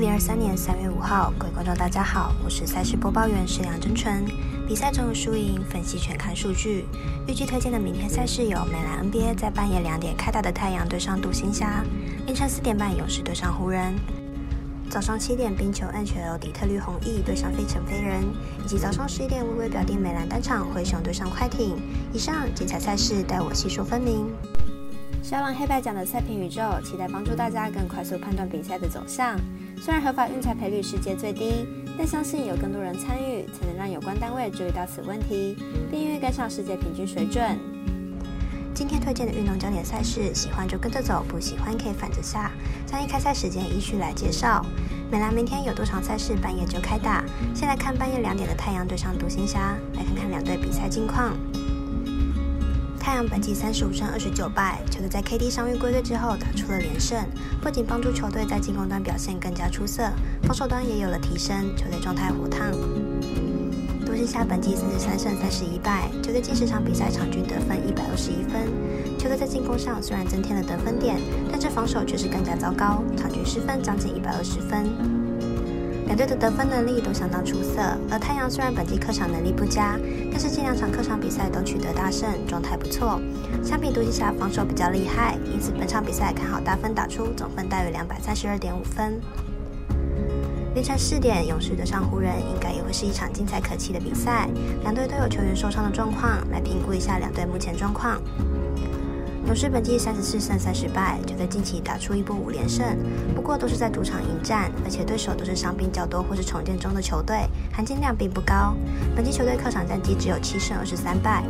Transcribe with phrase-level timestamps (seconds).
[0.00, 4.24] 零二三年三月五号，各位观众大家好，我是赛事播报员石梁真纯。
[4.66, 6.86] 比赛中的输赢分析全看数据。
[7.28, 11.84] 预计推荐的明天赛事有美兰 NBA 在半夜两点开打的太阳对上独行侠，
[12.24, 13.94] 凌晨四点半勇士对上湖人，
[14.88, 18.24] 早上七点冰球 NHL 底特律红翼对上费城飞人，
[18.64, 21.76] 以及早上十一点微微表弟美兰单场灰熊对上快艇。
[22.10, 24.26] 以上精彩赛事待我细说分明。
[25.22, 29.38] 小狼黑白奖的赛评宇宙，期待帮助大家更快速判断比赛的走向。
[29.80, 35.56] 虽然合法运彩赔率世界最低，但相信有更多人参与，才能让有关单位注意到此问题，
[35.90, 37.58] 并愿意跟上世界平均水准。
[38.74, 42.50] 今天推荐的运动焦点赛事，喜欢就跟着走，不喜欢可以反着下。
[42.86, 44.64] 将一开赛时间依序来介绍。
[45.10, 47.22] 美兰明天有多场赛事半夜就开打，
[47.54, 51.36] 先来看半夜两点的太阳对上独行侠，来看看两队比赛近况。
[53.10, 57.18] 太阳本季三十五胜二十九败，球队在 KD 伤愈归队之后打出了连胜，
[57.60, 60.08] 不仅帮助球队在进攻端表现更加出色，
[60.44, 62.70] 防守端也有了提升，球队状态火烫。
[64.06, 71.16] 独行侠本季三十三胜三十一败，球队近十场比赛场均得分一百二十一分，球队在进攻上虽然增添了得分点，
[71.50, 74.86] 但这防守却是更加糟糕，场均失分将近一百二十分。
[76.10, 77.80] 两队的得分能力都相当出色，
[78.10, 79.96] 而太阳虽然本季客场能力不佳，
[80.28, 83.20] 但是近两场客场比赛都取得大胜，状态不错。
[83.62, 89.20] 相比独行侠防守比较厉害，因此本场比赛看好大分打出，总分大约两百三十二点五分。
[90.74, 94.48] 凌晨四点，勇士对上湖人，应该也会是一场精彩可期的比赛。
[94.82, 98.20] 两队都有球员受伤的状况，来评估一下两队目前状况。
[99.46, 102.86] 勇士本季三十四胜三十败，球队近期打出一波五连胜，
[103.34, 108.76] 不过都是在主场迎战，而且对手都是伤病较多或是重建中的球队，含金量并不高。
[109.16, 111.42] 本季球队客场战绩只有七胜二十三败。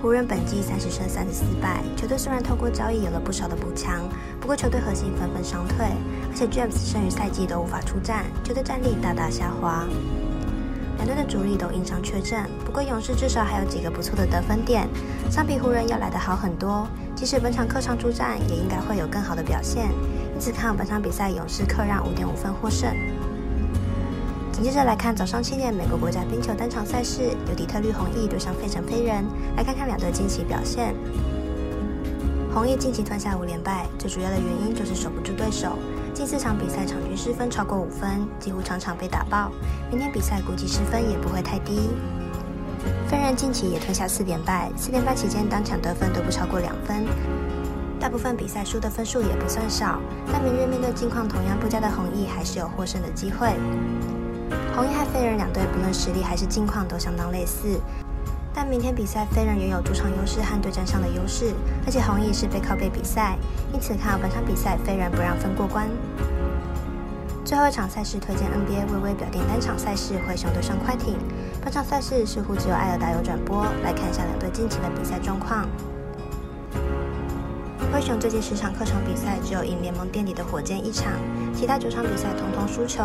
[0.00, 4.02] 湖人本季三十胜三十四败，球队虽然透过交易有了不少的补强，
[4.40, 5.86] 不过球队核心纷纷伤退，
[6.30, 9.84] 而且 James 剩余赛季都无法出战，球队战力大大下滑。
[10.96, 14.88] 两队的主力都因伤缺阵，不过勇士至少还有几个不错的得分点，
[15.30, 16.86] 相比湖人要来得好很多。
[17.14, 19.88] 即使本场客场出战，也应该会有更好的表现。
[20.34, 22.90] 因此看好本场比赛勇士客让五点五分获胜。
[24.52, 29.24] 紧接着来看早上七点美国国家冰球单场赛事，由底特律红翼对上费城飞人，
[29.56, 30.94] 来看看两队近期表现。
[32.54, 35.78] 红翼近期吞下五连败，最主要的原因就是守不住对手。
[36.14, 39.50] 近四场比赛场均失分超过五分，几乎场场被打爆。
[39.90, 41.88] 明天比赛估计失分也不会太低。
[43.08, 47.06] 飞人近期也吞下四连败，四连败期间单场得分都不超过两分，
[47.98, 49.98] 大部分比赛输的分数也不算少。
[50.30, 53.48] 但明日面对近况同样不佳的红翼，还是有获胜的机会。
[54.76, 57.80] 红衣和飞人两队不论实力还是近况都相当类似。
[58.54, 61.54] 但明天比赛，飞人拥有主场优势和对战上的优势，
[61.86, 63.38] 而且红翼是背靠背比赛，
[63.72, 65.88] 因此看好本场比赛飞人不让分过关。
[67.44, 71.16] 最后一场赛事推荐 NBA 微微表定单场赛事灰熊对上快艇，
[71.62, 75.66] 本场赛事似乎只有艾尔达有转播，来看一下两队近期的比赛状况。
[77.92, 81.12] 灰熊最近十场客场比赛只有赢联盟垫底的火箭一场，
[81.54, 83.02] 其他九场比赛统统输球。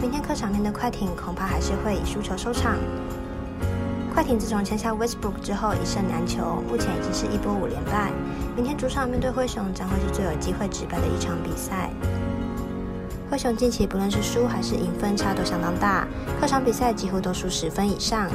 [0.00, 2.76] 明天客场面对快艇，恐怕还是会以输球收场。
[4.16, 8.10] 快艇自从签下 Westbrook 之后一胜难求，目前已经是一波五连败。
[8.56, 11.90] 明天主场面对灰熊将会是最有机会止败的一场比赛。
[13.30, 16.08] 灰熊近期不论是输还是赢分差都相当大，
[16.40, 18.26] 客场比赛几乎都输十分以上，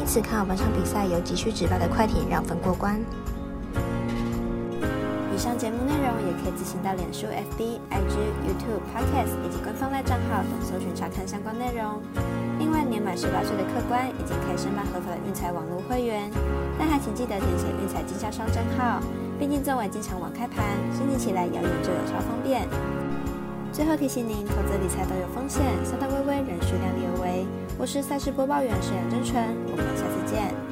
[0.00, 3.00] 因此看好本场比赛有急需止败的快艇让分过关。
[5.32, 8.10] 以上节目内容也可以自行到脸书、FB、IG、
[8.42, 8.57] YouTube、
[8.98, 12.02] ics 以及官方赖账号等搜寻查看相关内容。
[12.58, 16.28] 另外，年满十八岁的客官已经可以申办合法的运彩网络会员，
[16.78, 19.00] 但还请记得填写运彩经销商账号。
[19.38, 22.66] 毕竟昨晚经常网开盘，申请起来遥远就有超方便。
[23.70, 27.46] 最后提醒您，投资理财都有风险，三大微微仍需量力而为。
[27.78, 30.67] 我是赛事播报员沈阳真纯，我们下次见。